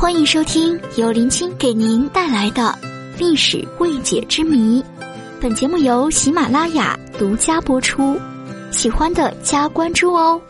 [0.00, 2.74] 欢迎收听由林青给您带来的
[3.18, 4.82] 历史未解之谜。
[5.38, 8.18] 本节目由喜马拉雅独家播出，
[8.70, 10.40] 喜欢的加关注哦。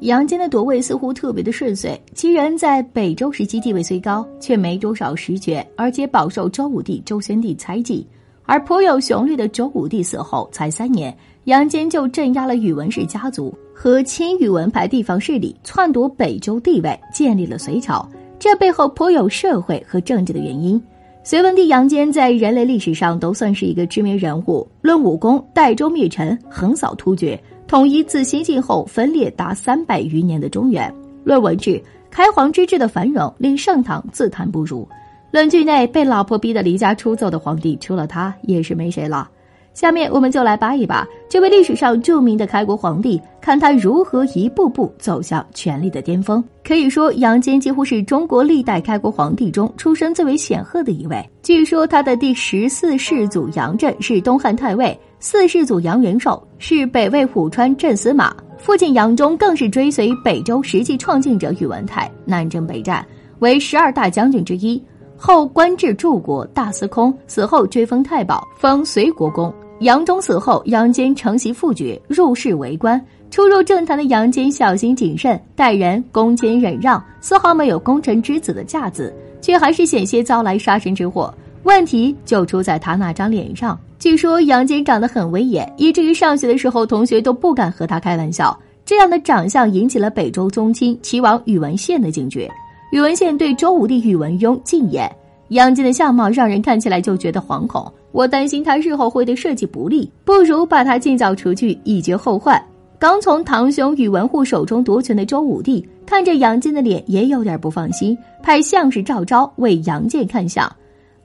[0.00, 8.04] 杨坚的夺位似乎特别的顺遂，其人在北周时期地位虽高，却没多少实权，而且饱受周武帝、周宣帝猜忌。
[8.46, 18.08] 而颇有雄略的周武帝死后才三年，杨坚就镇压了宇文氏家族和亲宇文派地方势力，篡夺北周地位，建立了隋朝。
[18.38, 20.80] 这背后颇有社会和政治的原因。
[21.22, 24.66] 隋文帝杨坚在人类历史上都算是一个知名人物。
[24.80, 27.36] 论武功，代周灭陈，横扫突厥，
[27.66, 30.88] 统一自西晋后分裂达三百余年的中原；
[31.24, 34.88] 论文治，开皇之治的繁荣令盛唐自叹不如。
[35.32, 39.28] 论剧内被老婆逼得离家出走的皇帝，除了他也是没谁了。
[39.74, 46.42] 下面我们就来扒一扒这位历史上著名的开国皇帝，看他如何一步步走向权力的巅峰。
[46.64, 51.24] 可以说，杨坚几乎是中国历代开国皇帝中出身最为显赫的一位。
[51.44, 63.06] 据说他的第十四世祖杨震是东汉太尉，四世祖杨元寿是北魏虎川镇司马，父亲杨忠更是追随北周实际创建者宇文泰南征北战，
[63.38, 64.82] 为十二大将军之一。
[65.16, 69.54] 后官至柱国大司空，死后追封太保，封隋国公。
[69.80, 73.00] 杨忠死后，杨坚承袭父爵，入仕为官。
[73.36, 81.34] 初入政坛的杨坚小心谨慎，待人恭谦忍让，丝毫没有功臣之子的架子，却还是险些遭来杀身之祸。
[81.64, 83.78] 问题就出在他那张脸上。
[83.98, 88.58] 据说杨坚长得很威严，以至于上学的时候同学都不敢和他开玩笑。
[88.86, 92.50] 这样的长相引起了北周宗亲齐王宇文宪的警觉。
[92.90, 95.14] 宇文宪对周武帝宇文邕进言
[95.52, 102.58] ：“杨坚的相貌让人看起来就觉得惶恐，我担心他日后会对社稷不利，不如把他尽早除去，以绝后患。”
[102.98, 110.70] 刚从堂兄宇文护手中夺权的周武帝看着杨坚的脸，也有点不放心，派相士赵昭为杨坚看相。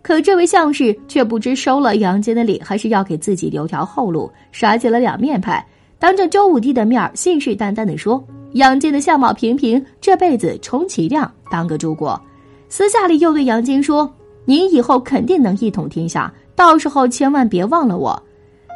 [0.02, 5.66] 可这位相士却不知收了杨坚的礼，还是要给自己留条后路，耍起了两面派，
[5.98, 8.22] 当着周武帝的面信誓旦旦地说。
[8.54, 12.22] 杨坚的相貌平平，这辈子充其量当个诸国。
[12.68, 14.14] 私下里又对杨坚说
[14.44, 18.22] ：“您以后肯定能一统天下，到时候千万别忘了我。”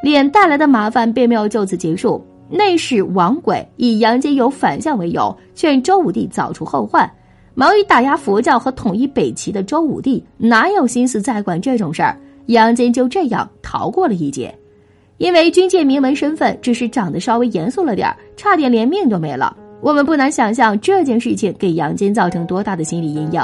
[0.01, 2.25] 脸带来的麻烦并没有就此结束。
[2.49, 7.09] 内侍王轨以杨坚有反相为由，劝周武帝早除后患。
[7.53, 12.17] 忙于打压佛教和统一北齐的周武帝，哪有心思再管这种事儿？
[12.47, 14.53] 杨坚就这样逃过了一劫。
[15.17, 19.55] 因为军界名门身份，只是长得稍微严肃了点差点连命都没了。
[19.81, 23.41] 我们不难想象这件事情给杨坚造成多大的心理阴影。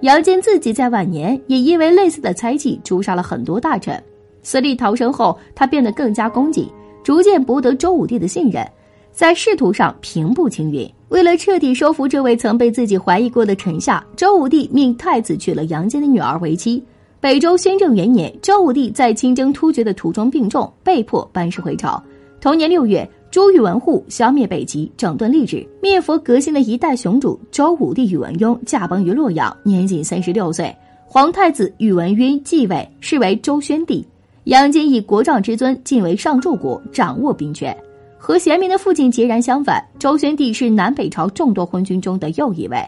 [0.00, 4.02] 杨坚自己在晚年也因为类似的猜忌诛杀了很多大臣。
[4.42, 6.68] 死里逃生后，他变得更加恭谨，
[7.04, 8.66] 逐渐博得周武帝的信任，
[9.12, 10.90] 在仕途上平步青云。
[11.10, 16.82] 为了彻底收服这位曾被自己怀疑过的臣下，周武帝命太子娶了杨坚的女儿为妻。
[17.20, 22.02] 北周宣政元年，周武帝在亲征突厥的途中病重，被迫班师回朝。
[22.40, 23.08] 同年六月。
[23.30, 30.72] 朱宇文护消灭北齐，整顿吏治，灭佛革新的一代雄主周武帝宇文邕驾崩于洛阳，年仅三十六岁。
[31.04, 34.06] 皇太子宇文赟继位，是为周宣帝。
[34.44, 37.74] 杨坚以国丈之尊晋为上柱国，掌握兵权。
[38.18, 42.78] 和贤明的父亲截然相反，周宣帝是南北朝众多昏君中的又一位。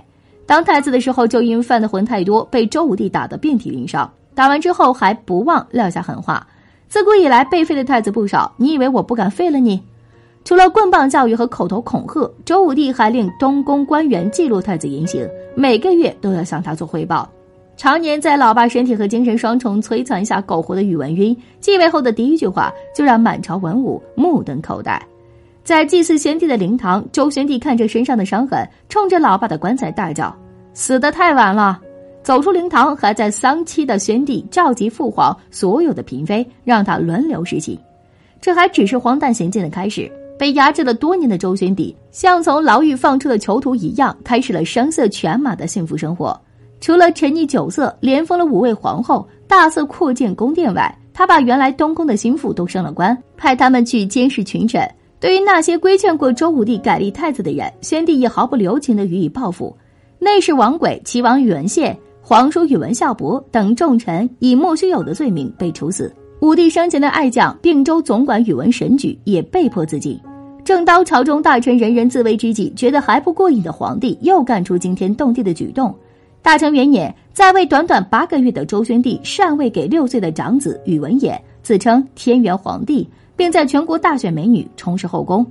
[0.45, 4.11] 当太子的时候，就因犯的浑太多，被周武帝打得遍体鳞伤。
[4.35, 6.47] 打完之后，还不忘撂下狠话：
[6.89, 9.83] 自古以来被废的太子不少，你以为我不敢废了你？
[10.45, 17.27] 除了棍棒教育和口头恐吓，周武帝还令东宫官员记录太子言行，每个月都要向他做汇报。
[17.77, 25.01] 常年在老爸身体和精神双重摧残下苟活的宇文赟，继位后的第一句话就让满朝文武目瞪口呆。
[25.63, 30.35] 在祭祀先帝的灵堂，周宣帝看着身上的伤痕，冲着老爸的棺材大叫
[30.73, 31.81] ：“死得太晚了！”
[32.25, 37.79] 走出灵堂，还在丧期的宣帝召集父皇所有的嫔妃，让他轮流侍寝。
[38.41, 40.11] 这还只是荒诞行径的开始。
[40.39, 46.39] 被压制了多年的周宣帝，像从牢狱放出的囚徒一样，开始了声色犬马的幸福生活。
[46.81, 54.87] 除了沉溺酒色，连封了五位皇后，大肆扩建宫殿外，他把原来东宫的心腹都升了官，派他们去监视群臣。
[55.19, 59.75] 对于那些规劝过周武帝改立太子的人，宣帝也毫不留情地予以报复。
[60.19, 66.15] 内侍王轨、齐王宇文宪、皇叔宇文孝伯等重臣，以莫须有的罪名被处死。
[66.41, 70.21] 武帝生前的爱将并州总管宇文神举也被迫自尽。
[70.63, 75.95] 正当朝中大臣人人自危之际，觉得还不过瘾的皇帝又干出惊天动地的举动。
[76.47, 83.05] 大成元年，在位短短八个月的周宣帝禅位给六岁的长子宇文衍，自称天元皇帝，
[83.35, 85.45] 并在全国大选美女，充实后宫。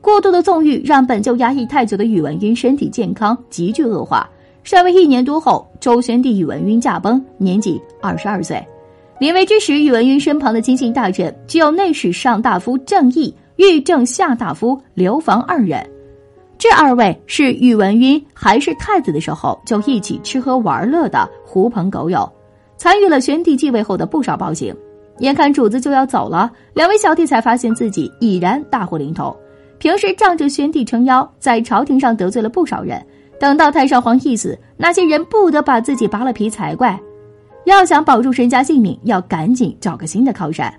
[0.00, 4.26] 过度的纵欲让本就压抑太久的宇文赟身体健康急剧恶化。
[4.64, 8.66] 禅位一年多后，周宣帝宇文赟驾崩，年仅二十二岁。
[9.20, 15.86] 临危之时，宇文赟身旁的亲信大臣只有内史上大夫郑义、御正下大夫刘防二人。
[16.58, 22.28] 这二位是宇文赟还是太子的时候就一起吃喝玩乐的狐朋狗友，
[22.76, 24.74] 参与了宣帝继位后的不少暴行。
[25.20, 29.36] 眼看主子就要走了，两位小弟才发现自己已然大祸临头。
[29.78, 33.00] 平时仗着宣帝撑腰，在朝廷上得罪了不少人。
[33.38, 36.98] 等到太上皇一死，那些人不得把自己扒了皮才怪。
[37.66, 40.72] 要想保住身家性命，要赶紧找个新的靠山。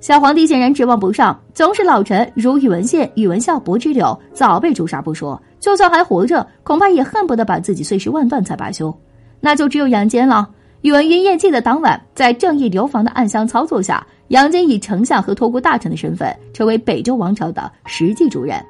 [0.00, 8.96] 小皇帝显然指望不上，宗室老臣如宇文宪、宇文孝伯之流早被诛杀不说，就算还活着，恐怕也恨不得把自己碎尸万段才罢休。
[9.40, 10.48] 那就只有杨坚了。
[10.82, 18.64] 宇文赟咽气的当晚，在正义流防的暗箱操作下，杨坚以丞相和托孤大臣的身份，成为北周王朝的实际主人。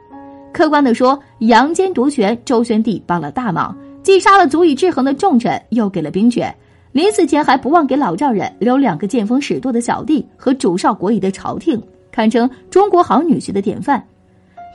[0.51, 6.53] 客观的说，杨坚夺权，周宣帝帮了大忙，既杀了足以制衡的重臣，又给了兵权。
[6.99, 11.81] 临死前还不忘给老丈人留两个见风使舵的小弟和主少国疑的朝廷，
[12.11, 14.05] 堪称中国好女婿的典范。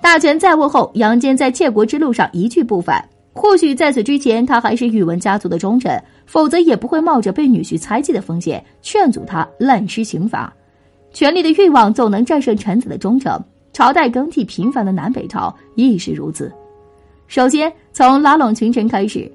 [0.02, 3.04] 大权在握后，杨坚在窃国之路上一去不返。
[3.34, 10.54] 或许在此之前，他还是宇文家族的忠臣，否则也不会冒着被女婿猜忌的风险劝阻他滥施刑罚。
[11.12, 13.38] 权力的欲望总能战胜臣子的忠诚。
[13.74, 16.50] 朝代更替频繁的南北朝亦是如此。
[17.28, 19.30] 首先从拉拢群臣开始，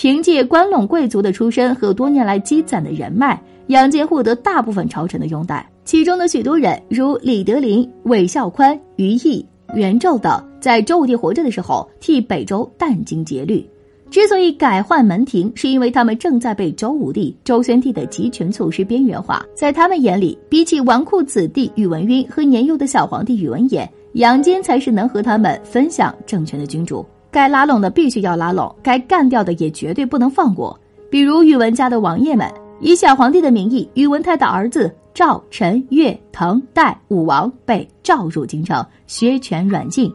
[0.00, 5.70] 凭借关陇贵族的出身和多年来积攒的人脉，杨坚获得大部分朝臣的拥戴。
[5.84, 9.44] 其中的许多人，如李德林、韦孝宽、于毅。
[9.74, 13.62] 元纣等在周武帝活着的时候替北周殚精竭虑，
[14.10, 19.44] 之所以改换门庭，是因为他们正在被周武帝、周宣帝的集权措施边缘化。
[19.54, 27.04] 在他们眼里，比起纨绔子弟宇文赟和年幼的小皇帝宇文衍，杨坚才是能和他们分享政权的君主。
[27.30, 30.78] 该拉拢的必须要拉拢，该干掉的也绝对不能放过。
[31.10, 34.94] 比如宇文家的王爷们，以小皇帝的名义，宇文泰的儿子。
[35.12, 40.10] 赵、陈、岳、滕、代武王被召入京城，削权软禁。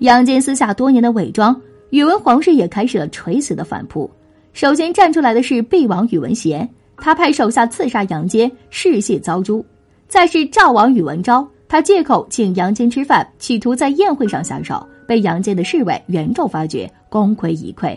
[0.00, 1.58] 杨坚私下多年的伪装，
[1.90, 4.10] 宇文皇室也开始了垂死的反扑。
[4.52, 9.64] 首先站出来的是毕王宇文贤，他派手下刺杀杨坚，示谢遭诛。
[10.08, 17.96] 再是赵王宇文昭，他借口请杨坚吃饭，企图在宴会上下手，被杨坚的侍卫元纣发觉，功亏一篑。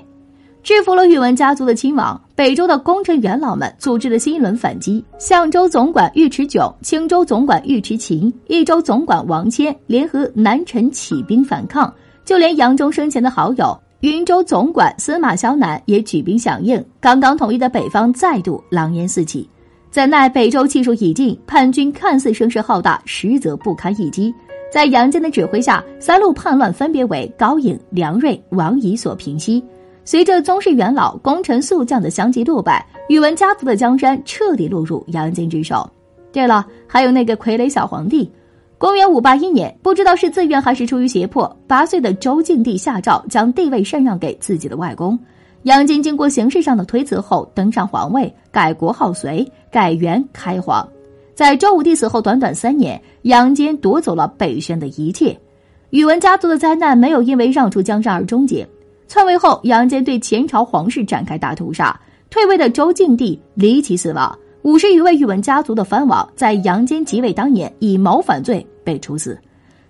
[0.63, 5.05] 制服了宇文家族的亲王，北周的功臣元老们组织了新一轮反击。
[5.19, 11.93] 相州总管尉迟迥、青州总管尉迟勤、益州总管王谦联合南陈起兵反抗，
[12.25, 16.83] 就连杨忠生前的好友云州总管司马萧南也举兵响应。
[16.99, 19.47] 刚刚统一的北方再度狼烟四起。
[19.91, 24.33] 怎奈北周气数已尽，叛军看似声势浩大，实则不堪一击。
[24.75, 29.63] 在杨坚的指挥下，三路叛乱分别为高颖、梁瑞、王仪所平息。
[30.03, 35.89] 随着宗室元老、功臣宿将的相继落败，宇文家族的江山彻底落入杨坚之手。
[36.33, 38.29] 对了，还有那个傀儡小皇帝。
[38.77, 45.17] 公元五八一年，不知道是自愿还是出于胁迫，八岁的周敬帝下诏将帝位禅让给自己的外公
[45.63, 46.03] 杨坚。
[46.03, 50.85] 经过形式上的推辞后，登上皇位，改国号隋，改元开皇。
[51.35, 55.37] 在周武帝死后短短三年，杨坚夺走了北宣的一切。
[55.89, 58.65] 宇文家族的灾难没有因为让出江山而终结。
[59.09, 61.99] 篡位后，杨坚对前朝皇室展开大屠杀。
[62.29, 69.37] 退位的周敬帝离奇死亡，五十余位宇文家族的藩王在杨坚即位当年以谋反罪被处死。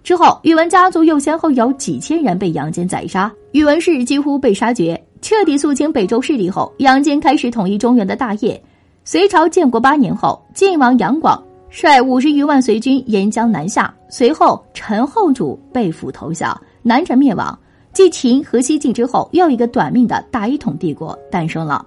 [0.04, 5.00] 之后，宇文家族又先后有几千人被杨坚宰杀，宇文氏几乎被杀绝。
[5.22, 8.60] 彻底肃清北周势力后，杨坚开始统一中原的大业。
[9.08, 17.56] 隋朝建国八年后，晋王杨广率五十余万隋军沿江南下，随后陈后主被俘投降，南陈灭亡。
[17.94, 21.86] 继秦和西晋之后，又一个短命的大一统帝国诞生了。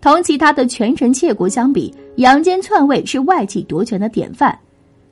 [0.00, 4.58] 同其他的权臣窃国相比，杨坚篡位是外戚夺权的典范。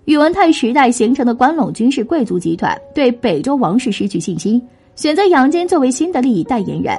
[0.06, 4.60] 宇文泰时代形成的关陇军事贵族集团对北周王室失去信心，
[4.96, 6.98] 选择杨坚作为新的利益代言人。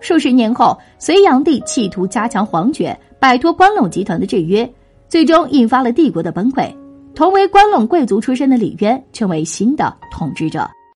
[0.00, 4.70] 数十年后，隋炀帝企图加强皇权，摆脱关陇集团的制约，
[5.08, 6.72] 最终引发了帝国的崩溃。
[7.14, 10.70] 同为关陇贵族出身的李渊成为新的统治者。